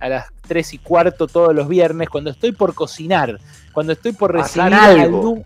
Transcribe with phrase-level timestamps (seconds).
[0.00, 3.38] a las 3 y cuarto todos los viernes, cuando estoy por cocinar,
[3.72, 5.42] cuando estoy por recibir algo.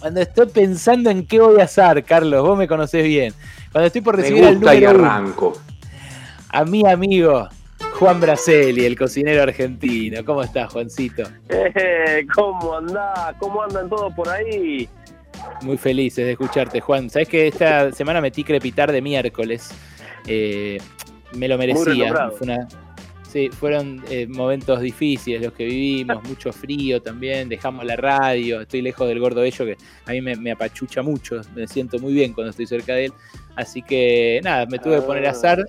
[0.00, 3.34] Cuando estoy pensando en qué voy a hacer, Carlos, vos me conocés bien.
[3.72, 5.54] Cuando estoy por recibir al número arranco.
[6.50, 7.48] a mi amigo
[7.98, 10.22] Juan Braceli, el cocinero argentino.
[10.24, 11.22] ¿Cómo estás, Juancito?
[11.48, 13.34] Eh, ¿Cómo andás?
[13.38, 14.88] ¿Cómo andan todos por ahí?
[15.62, 17.08] Muy felices de escucharte, Juan.
[17.08, 19.70] Sabes que esta semana metí crepitar de miércoles.
[20.26, 20.78] Eh,
[21.32, 22.30] me lo merecía.
[23.36, 28.82] Sí, fueron eh, momentos difíciles los que vivimos, mucho frío también, dejamos la radio, estoy
[28.82, 32.50] lejos del gordo ello que a mí me, apachucha mucho, me siento muy bien cuando
[32.50, 33.12] estoy cerca de él.
[33.56, 35.64] Así que nada, me tuve que poner a azar.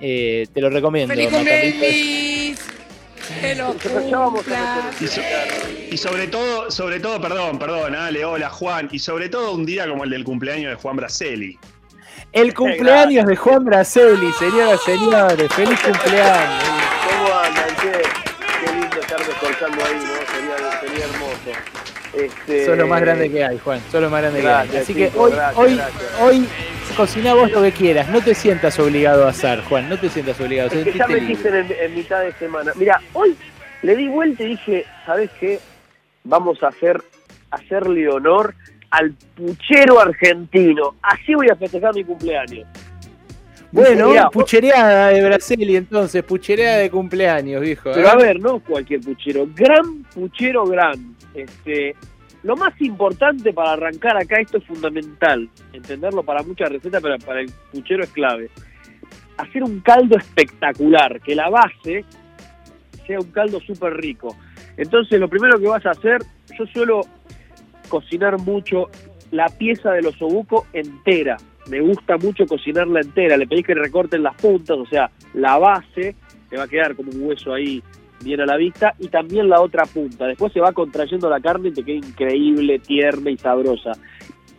[0.00, 1.14] Eh, te lo recomiendo.
[1.14, 1.26] Y,
[5.96, 10.04] sobre todo, sobre todo, perdón, perdón, Ale, hola Juan, y sobre todo un día como
[10.04, 11.58] el del cumpleaños de Juan Braceli.
[12.32, 16.71] El cumpleaños de Juan Braceli, señoras y señores, feliz cumpleaños.
[19.60, 20.80] Ahí, ¿no?
[20.80, 21.50] Sería, hermoso.
[22.14, 22.66] Este...
[22.66, 24.76] Son lo más grande que hay, Juan, son lo más grande que hay.
[24.76, 25.80] Así que hoy, hoy,
[26.20, 26.48] hoy
[26.96, 30.38] cocina vos lo que quieras, no te sientas obligado a hacer, Juan, no te sientas
[30.40, 30.70] obligado.
[30.70, 31.36] Es que ya me en,
[31.80, 32.72] en, mitad de semana.
[32.76, 33.36] Mira, hoy
[33.82, 35.58] le di vuelta y dije, ¿sabes qué?
[36.24, 37.02] Vamos a hacer,
[37.50, 38.54] hacerle honor
[38.90, 40.94] al puchero argentino.
[41.02, 42.66] Así voy a festejar mi cumpleaños.
[43.72, 47.90] Bueno, puchereada de Brasil y entonces, puchereada de cumpleaños, viejo.
[47.94, 51.16] Pero a ver, no cualquier puchero, gran puchero gran.
[51.34, 51.96] Este,
[52.42, 57.40] lo más importante para arrancar acá, esto es fundamental, entenderlo para muchas recetas, pero para
[57.40, 58.50] el puchero es clave.
[59.38, 62.04] Hacer un caldo espectacular, que la base
[63.06, 64.36] sea un caldo súper rico.
[64.76, 66.20] Entonces lo primero que vas a hacer,
[66.58, 67.00] yo suelo
[67.88, 68.90] cocinar mucho
[69.30, 71.36] la pieza del osobuco entera.
[71.68, 73.36] Me gusta mucho cocinarla entera.
[73.36, 76.16] Le pedís que recorten las puntas, o sea, la base,
[76.48, 77.82] te va a quedar como un hueso ahí
[78.22, 80.26] bien a la vista, y también la otra punta.
[80.26, 83.92] Después se va contrayendo la carne y te queda increíble, tierna y sabrosa.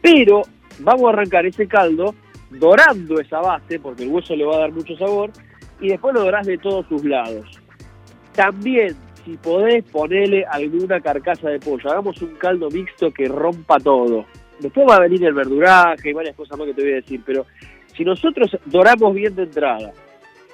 [0.02, 0.42] Pero
[0.80, 2.14] vamos a arrancar ese caldo
[2.50, 5.32] dorando esa base, porque el hueso le va a dar mucho sabor,
[5.80, 7.46] y después lo dorás de todos sus lados.
[8.34, 11.90] También, si podés, ponele alguna carcasa de pollo.
[11.90, 14.26] Hagamos un caldo mixto que rompa todo.
[14.60, 17.22] Después va a venir el verduraje y varias cosas más que te voy a decir,
[17.26, 17.46] pero
[17.96, 19.92] si nosotros doramos bien de entrada,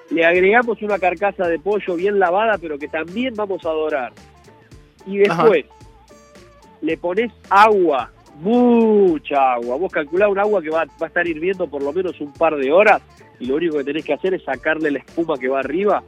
[0.09, 4.11] le agregamos una carcasa de pollo bien lavada, pero que también vamos a dorar.
[5.05, 5.65] Y después
[6.81, 9.75] le pones agua, mucha agua.
[9.77, 12.55] Vos calculás un agua que va, va, a estar hirviendo por lo menos un par
[12.55, 13.01] de horas
[13.39, 16.03] y lo único que tenés que hacer es sacarle la espuma que va arriba,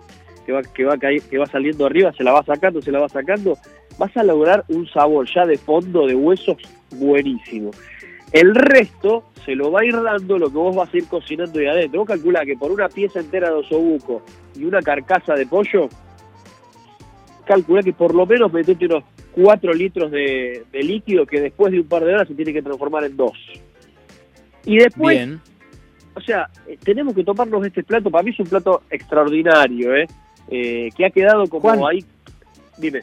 [0.46, 3.10] que va, que va, que va saliendo arriba, se la va sacando, se la va
[3.10, 3.58] sacando.
[3.98, 6.58] Vas a lograr un sabor ya de fondo de huesos
[6.92, 7.72] buenísimo.
[8.32, 11.60] El resto se lo va a ir dando lo que vos vas a ir cocinando
[11.60, 12.00] ahí adentro.
[12.00, 14.24] Vos calculá que por una pieza entera de osobuco
[14.56, 15.90] y una carcasa de pollo,
[17.46, 19.04] calculá que por lo menos metete unos
[19.34, 23.04] 4 litros de, líquido que después de un par de horas se tiene que transformar
[23.04, 23.32] en 2.
[24.66, 25.30] Y después,
[26.14, 30.08] o sea, eh, tenemos que tomarnos este plato, para mí es un plato extraordinario, ¿eh?
[30.52, 32.06] Eh que ha quedado como ahí...
[32.78, 33.02] Dime.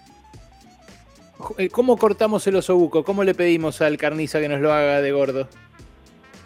[1.57, 3.05] Eh, ¿Cómo cortamos el osobuco?
[3.05, 5.49] ¿Cómo le pedimos al carniza que nos lo haga de gordo?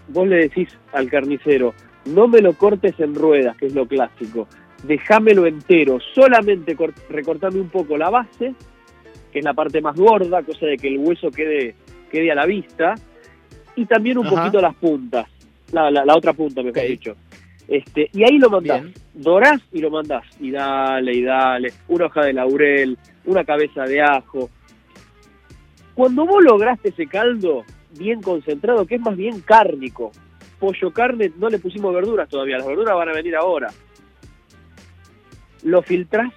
[0.09, 1.75] Vos le decís al carnicero,
[2.07, 4.47] no me lo cortes en ruedas, que es lo clásico,
[4.83, 6.77] déjamelo entero, solamente
[7.09, 8.55] recortame un poco la base,
[9.33, 11.75] que es la parte más gorda, cosa de que el hueso quede,
[12.11, 12.95] quede a la vista,
[13.77, 15.27] y también un poquito las puntas,
[15.73, 17.17] la, la, otra punta, mejor dicho.
[17.69, 18.85] Este, y ahí lo mandás,
[19.15, 24.03] dorás y lo mandás, y dale, y dale, una hoja de laurel, una cabeza de
[24.03, 24.51] ajo,
[25.95, 27.65] cuando vos lograste ese caldo
[27.99, 30.11] bien concentrado, que es más bien cárnico,
[30.59, 33.69] pollo carne, no le pusimos verduras todavía, las verduras van a venir ahora.
[35.65, 36.33] Lo filtrás,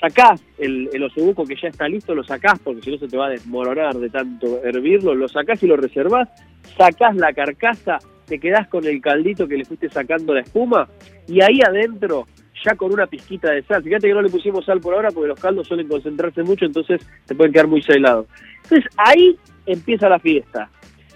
[0.00, 3.16] sacás el, el osobuco que ya está listo, lo sacás porque si no se te
[3.16, 6.28] va a desmoronar de tanto hervirlo, lo sacás y lo reservás,
[6.76, 10.88] sacás la carcasa, te quedás con el caldito que le fuiste sacando la espuma
[11.28, 12.26] y ahí adentro
[12.64, 13.82] ya con una pizquita de sal.
[13.82, 17.00] Fíjate que no le pusimos sal por ahora porque los caldos suelen concentrarse mucho, entonces
[17.24, 18.26] te pueden quedar muy salados.
[18.64, 19.36] Entonces ahí
[19.66, 20.70] empieza la fiesta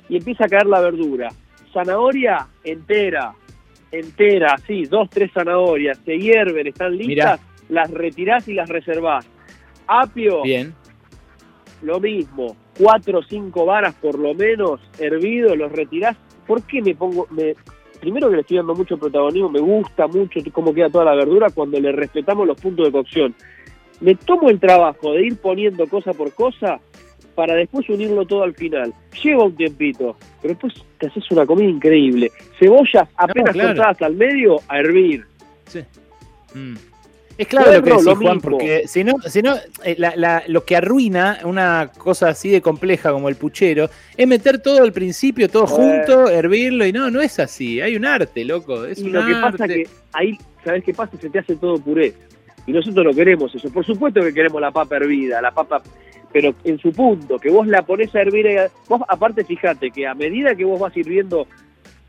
[0.08, 1.28] y empieza a caer la verdura.
[1.72, 3.34] Zanahoria entera,
[3.90, 9.26] entera, sí, dos, tres zanahorias, se hierven, están listas, las retirás y las reservás.
[9.86, 10.74] Apio, bien.
[11.82, 16.16] lo mismo, cuatro o cinco varas por lo menos, hervidos, los retirás.
[16.46, 17.54] ¿Por qué me pongo, me,
[18.00, 21.48] primero que le estoy dando mucho protagonismo, me gusta mucho cómo queda toda la verdura
[21.50, 23.34] cuando le respetamos los puntos de cocción.
[24.00, 26.80] Me tomo el trabajo de ir poniendo cosa por cosa
[27.34, 28.92] para después unirlo todo al final.
[29.22, 32.30] Lleva un tiempito, pero después te haces una comida increíble.
[32.58, 35.24] Cebollas apenas cortadas al medio a hervir.
[35.66, 35.80] Sí.
[36.54, 36.74] Mm.
[37.40, 39.96] Es claro lo que decís, Juan, porque si no, si no eh,
[40.48, 44.92] lo que arruina una cosa así de compleja como el puchero es meter todo al
[44.92, 47.80] principio, todo junto, hervirlo, y no, no es así.
[47.80, 48.84] Hay un arte, loco.
[48.84, 51.16] Es y lo que pasa que ahí, ¿sabes qué pasa?
[51.16, 52.12] Se te hace todo puré.
[52.66, 53.72] Y nosotros no queremos eso.
[53.72, 55.80] Por supuesto que queremos la papa hervida, la papa,
[56.30, 58.70] pero en su punto, que vos la pones a hervir.
[58.86, 61.46] Vos, aparte, fíjate que a medida que vos vas sirviendo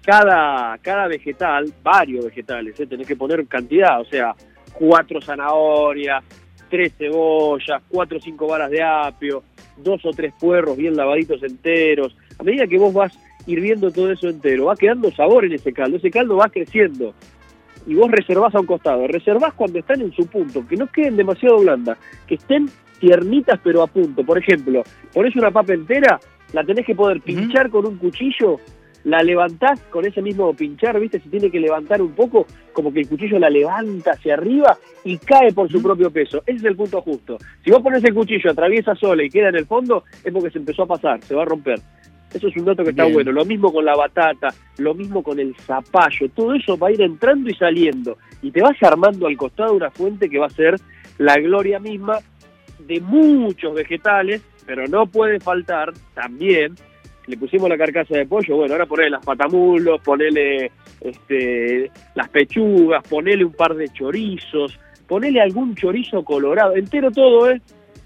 [0.04, 2.86] cada, cada vegetal, varios vegetales, ¿eh?
[2.86, 4.36] tenés que poner cantidad, o sea,
[4.74, 6.24] cuatro zanahorias,
[6.70, 9.44] tres cebollas, cuatro o cinco varas de apio,
[9.78, 12.16] dos o tres puerros bien lavaditos enteros.
[12.40, 15.98] A medida que vos vas hirviendo todo eso entero, va quedando sabor en ese caldo,
[15.98, 17.14] ese caldo va creciendo.
[17.88, 21.18] Y vos reservás a un costado, reservás cuando están en su punto, que no queden
[21.18, 21.98] demasiado blandas,
[22.28, 22.70] que estén
[23.00, 24.24] tiernitas pero a punto.
[24.24, 24.84] Por ejemplo,
[25.14, 26.20] pones una papa entera,
[26.54, 28.60] la tenés que poder pinchar con un cuchillo
[29.04, 31.20] la levantás con ese mismo pinchar, ¿viste?
[31.20, 35.18] Si tiene que levantar un poco, como que el cuchillo la levanta hacia arriba y
[35.18, 36.44] cae por su propio peso.
[36.46, 37.38] Ese es el punto justo.
[37.64, 40.60] Si vos pones el cuchillo, atraviesa sola y queda en el fondo, es porque se
[40.60, 41.80] empezó a pasar, se va a romper.
[42.34, 43.32] Eso es un dato que está bueno.
[43.32, 46.30] Lo mismo con la batata, lo mismo con el zapallo.
[46.34, 48.18] Todo eso va a ir entrando y saliendo.
[48.42, 50.76] Y te vas armando al costado una fuente que va a ser
[51.18, 52.20] la gloria misma
[52.80, 56.76] de muchos vegetales, pero no puede faltar también
[57.32, 63.02] le pusimos la carcasa de pollo, bueno, ahora ponele las patamulos, ponele este, las pechugas,
[63.08, 67.62] ponele un par de chorizos, ponele algún chorizo colorado, entero todo, ¿eh?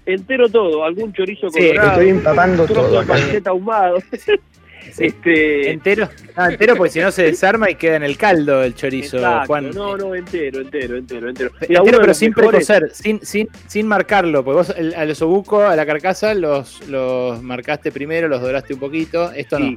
[0.06, 1.88] Entero todo, algún chorizo colorado.
[1.90, 3.02] estoy empapando todo.
[3.02, 3.98] De ahumado.
[4.98, 5.70] Este...
[5.70, 9.18] Entero, ah, entero porque si no se desarma y queda en el caldo el chorizo,
[9.46, 9.70] Juan.
[9.70, 11.50] No, no, entero, entero, entero, entero.
[11.60, 16.86] pero sin precocer, sin, sin, sin marcarlo, porque vos al osobuco, a la carcasa, los,
[16.88, 19.76] los marcaste primero, los doraste un poquito, esto no.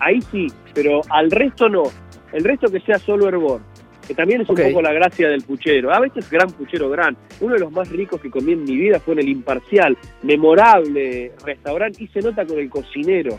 [0.00, 1.84] Ahí sí, pero al resto no.
[2.32, 3.60] El resto que sea solo hervor
[4.06, 5.92] que también es un poco la gracia del puchero.
[5.92, 7.16] A veces gran puchero gran.
[7.40, 11.32] Uno de los más ricos que comí en mi vida fue en el Imparcial, memorable
[11.44, 13.38] restaurante y se nota con el cocinero.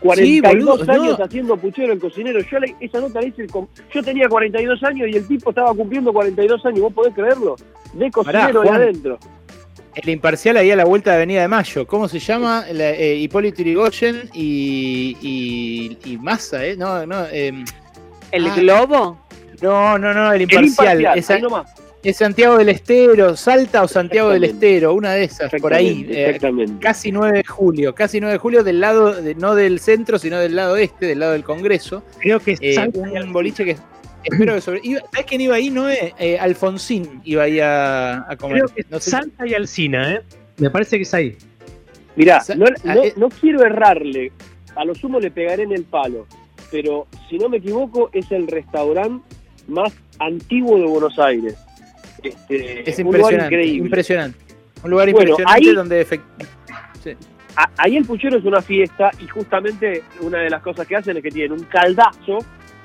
[0.00, 2.40] 42 años haciendo puchero el cocinero.
[2.40, 6.64] Yo esa nota la hice, yo tenía 42 años y el tipo estaba cumpliendo 42
[6.66, 7.56] años, ¿vos podés creerlo?
[7.92, 9.18] De cocinero ahí adentro.
[9.94, 12.66] El imparcial ahí a la vuelta de Avenida de Mayo, ¿cómo se llama?
[12.68, 16.76] Eh, Hipólito Yrigoyen y, y, y Massa, ¿eh?
[16.76, 17.26] No, no.
[17.28, 17.64] Em,
[18.30, 19.18] ¿El ah, Globo?
[19.62, 20.98] No, no, no, el imparcial.
[20.98, 21.66] El imparcial
[22.02, 26.06] es Santiago del Estero, Salta o Santiago del Estero, una de esas, por ahí.
[26.08, 26.74] Eh, exactamente.
[26.80, 30.54] casi 9 de julio, casi 9 de julio del lado, no del centro, sino del
[30.54, 32.02] lado este, del lado del Congreso.
[32.18, 33.76] Creo que es eh, un boliche que
[34.22, 34.82] espero que sobre.
[34.82, 35.70] ¿Sabes quién iba ahí?
[35.70, 38.62] No eh, Alfonsín iba ahí a, comer.
[38.62, 40.22] Creo que no Salta y Alcina, ¿eh?
[40.58, 41.36] Me parece que es ahí.
[42.14, 42.66] Mirá, no,
[43.16, 44.32] no quiero errarle,
[44.74, 46.26] a lo sumo le pegaré en el palo,
[46.70, 49.22] pero si no me equivoco es el restaurante
[49.68, 51.56] más antiguo de Buenos Aires.
[52.28, 54.38] Este, es impresionante, un impresionante.
[54.82, 56.06] Un lugar impresionante donde
[57.78, 61.22] Ahí el puchero es una fiesta y justamente una de las cosas que hacen es
[61.22, 62.38] que tienen un caldazo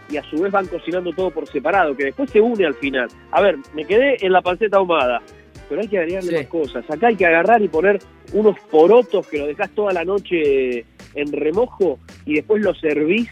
[0.09, 3.09] y a su vez van cocinando todo por separado, que después se une al final.
[3.31, 5.21] A ver, me quedé en la panceta ahumada,
[5.67, 6.89] pero hay que agregarle más cosas.
[6.89, 7.99] Acá hay que agarrar y poner
[8.33, 10.85] unos porotos que lo dejás toda la noche
[11.15, 13.29] en remojo y después los servís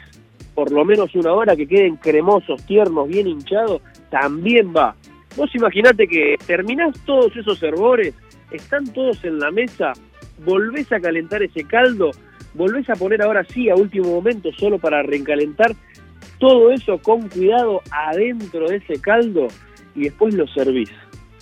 [0.59, 4.93] por lo menos una hora que queden cremosos, tiernos, bien hinchados, también va.
[5.35, 8.13] Vos imaginate que terminás todos esos hervores,
[8.51, 9.93] están todos en la mesa,
[10.43, 12.11] volvés a calentar ese caldo,
[12.53, 15.71] volvés a poner ahora sí a último momento solo para recalentar
[16.39, 19.47] todo eso con cuidado adentro de ese caldo
[19.95, 20.89] y después lo servís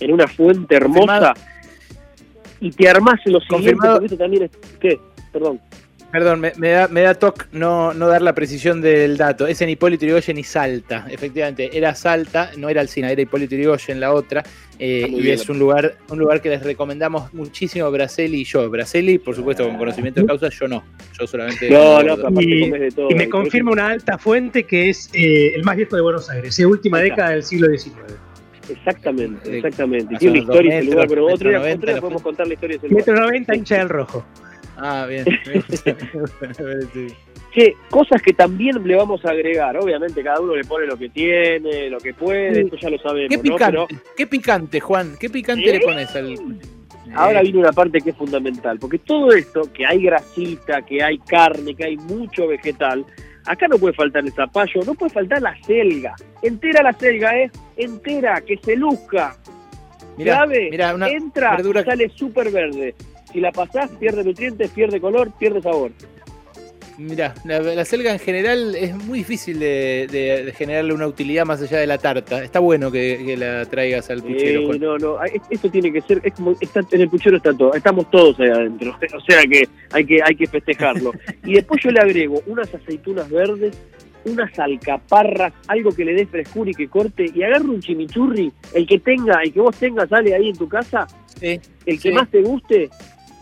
[0.00, 1.34] en una fuente hermosa
[2.60, 4.50] y te armás lo siguiente, porque también es...
[4.80, 4.98] ¿Qué?
[5.32, 5.60] Perdón.
[6.10, 9.46] Perdón, me, da, me da toque no, no dar la precisión del dato.
[9.46, 11.06] Es en Hipólito Yrigoyen y Salta.
[11.10, 14.42] Efectivamente, era Salta, no era Alcina, era Hipólito Yrigoyen la otra.
[14.78, 18.70] Eh, y es un lugar, un lugar que les recomendamos muchísimo Braceli y yo.
[18.70, 20.82] Braceli, por supuesto, con conocimiento de causa, yo no.
[21.18, 21.68] Yo solamente.
[21.68, 25.64] No, no, y, de todo, y me confirma una alta fuente que es eh, el
[25.64, 27.96] más viejo de Buenos Aires, es última década del siglo XIX.
[28.70, 30.14] Exactamente, exactamente.
[30.14, 32.88] Y tiene una historia ese lugar, pero otro día, podemos contar la historia de ese
[32.88, 33.06] lugar.
[33.06, 34.24] Metro 90, hincha del rojo.
[34.78, 35.24] Ah, bien.
[37.50, 39.76] Che, cosas que también le vamos a agregar.
[39.78, 43.30] Obviamente, cada uno le pone lo que tiene, lo que puede, esto ya lo sabemos.
[43.30, 45.16] ¿Qué picante, ¿Qué picante Juan?
[45.18, 46.34] ¿Qué picante le pones al.?
[47.14, 51.18] Ahora viene una parte que es fundamental, porque todo esto, que hay grasita, que hay
[51.18, 53.06] carne, que hay mucho vegetal,
[53.46, 56.14] acá no puede faltar el zapallo, no puede faltar la selga.
[56.42, 57.50] Entera la selga, ¿eh?
[57.78, 59.38] Entera, que se luzca.
[60.18, 62.94] Mirá, una entra sale súper verde.
[63.32, 65.92] Si la pasás, pierde nutrientes, pierde color, pierde sabor.
[66.98, 71.86] Mira, la, selga en general es muy difícil de, generarle una utilidad más allá de
[71.86, 72.42] la tarta.
[72.42, 74.74] Está bueno que, la traigas al puchero.
[74.74, 75.16] no, no,
[75.48, 78.48] esto tiene que ser, es como, está, en el puchero está todo, estamos todos ahí
[78.48, 81.12] adentro, o sea que hay que, hay que festejarlo.
[81.44, 83.78] y después yo le agrego unas aceitunas verdes,
[84.24, 88.88] unas alcaparras, algo que le dé frescura y que corte, y agarro un chimichurri, el
[88.88, 91.06] que tenga, el que vos tengas, sale ahí en tu casa,
[91.40, 92.90] el que más te guste,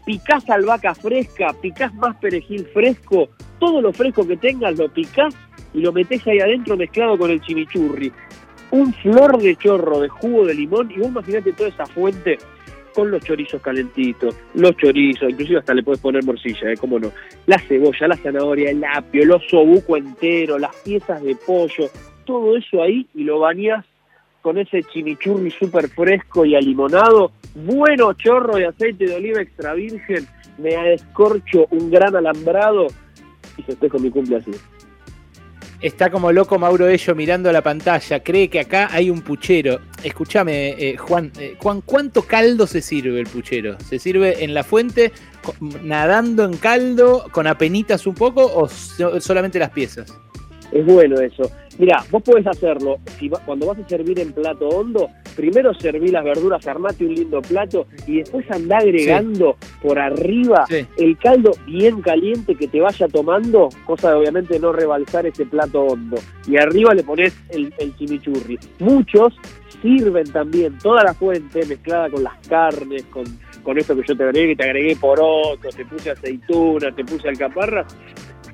[0.06, 5.34] picás albahaca fresca, picás más perejil fresco, todo lo fresco que tengas lo picás
[5.74, 8.10] y lo metés ahí adentro mezclado con el chimichurri.
[8.70, 12.38] Un flor de chorro de jugo de limón y vos imaginate toda esa fuente
[12.94, 16.76] con los chorizos calentitos, los chorizos, inclusive hasta le puedes poner morcilla, ¿eh?
[16.80, 17.12] ¿Cómo no?
[17.46, 21.90] La cebolla, la zanahoria, el apio, el osobuco entero, las piezas de pollo,
[22.24, 23.84] todo eso ahí y lo bañás
[24.46, 30.24] con ese chimichurri súper fresco y alimonado, bueno chorro de aceite de oliva extra virgen,
[30.58, 32.86] me descorcho un gran alambrado
[33.56, 34.52] y con mi cumple así.
[35.80, 38.22] Está como loco Mauro Ello mirando la pantalla.
[38.22, 39.80] Cree que acá hay un puchero.
[40.04, 43.76] Escúchame, eh, Juan, eh, Juan, ¿cuánto caldo se sirve el puchero?
[43.80, 45.10] ¿Se sirve en la fuente,
[45.82, 50.16] nadando en caldo, con apenitas un poco o solamente las piezas?
[50.72, 51.50] Es bueno eso.
[51.78, 56.24] Mira, vos podés hacerlo, si cuando vas a servir en plato hondo, primero serví las
[56.24, 60.64] verduras, armate un lindo plato y después anda agregando por arriba
[60.96, 65.82] el caldo bien caliente que te vaya tomando, cosa de obviamente no rebalsar ese plato
[65.82, 66.16] hondo.
[66.48, 68.58] Y arriba le pones el, el chimichurri.
[68.78, 69.34] Muchos
[69.82, 73.24] sirven también toda la fuente mezclada con las carnes, con,
[73.62, 77.86] con esto que yo te agregué, te agregué poroto, te puse aceituna, te puse alcaparra.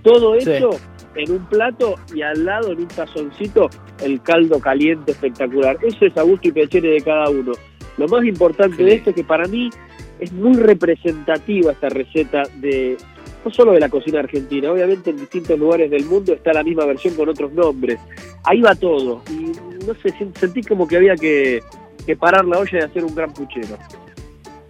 [0.03, 0.71] Todo eso
[1.15, 3.69] en un plato y al lado en un tazoncito
[4.03, 5.77] el caldo caliente espectacular.
[5.83, 7.53] Eso es a gusto y pechere de cada uno.
[7.99, 9.71] Lo más importante de esto es que para mí
[10.19, 12.97] es muy representativa esta receta de
[13.45, 16.85] no solo de la cocina argentina, obviamente en distintos lugares del mundo está la misma
[16.85, 17.99] versión con otros nombres.
[18.45, 19.23] Ahí va todo.
[19.31, 19.53] Y
[19.85, 21.61] no sé, sentí como que había que,
[22.07, 23.77] que parar la olla y hacer un gran puchero.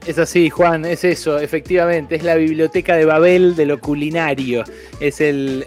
[0.05, 4.65] Es así, Juan, es eso, efectivamente, es la biblioteca de Babel de lo culinario,
[4.99, 5.65] es el,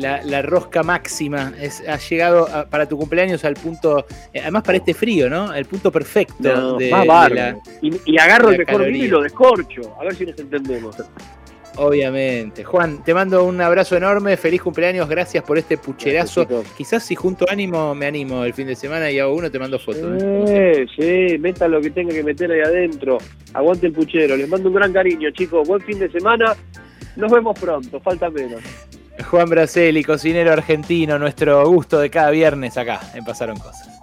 [0.00, 4.94] la, rosca máxima, es, ha llegado para tu cumpleaños al punto, eh, además para este
[4.94, 5.52] frío, ¿no?
[5.52, 6.76] El punto perfecto.
[6.76, 10.96] de, la, y, agarro el mejor vino y lo descorcho, a ver si nos entendemos.
[11.76, 12.62] Obviamente.
[12.62, 16.46] Juan, te mando un abrazo enorme, feliz cumpleaños, gracias por este pucherazo.
[16.76, 19.78] Quizás si junto ánimo me animo el fin de semana y hago uno, te mando
[19.78, 20.22] fotos.
[20.22, 20.86] ¿eh?
[20.96, 23.18] Sí, meta lo que tenga que meter ahí adentro.
[23.52, 24.36] Aguante el puchero.
[24.36, 25.66] Les mando un gran cariño, chicos.
[25.66, 26.54] Buen fin de semana.
[27.16, 28.60] Nos vemos pronto, falta menos.
[29.30, 33.93] Juan Braceli, cocinero argentino, nuestro gusto de cada viernes acá en Pasaron Cosas.